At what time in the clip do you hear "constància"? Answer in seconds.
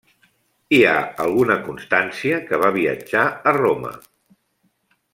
1.69-2.39